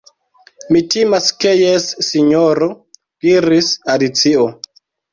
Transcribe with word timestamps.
"Mi 0.75 0.81
timas 0.95 1.27
ke 1.43 1.51
jes, 1.61 1.87
Sinjoro," 2.09 2.73
diris 3.29 3.73
Alicio." 3.99 4.53